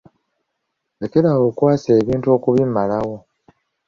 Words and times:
Lekera 1.01 1.29
awo 1.35 1.45
okwasa 1.51 1.89
ebintu 2.01 2.27
okubimalawo. 2.37 3.15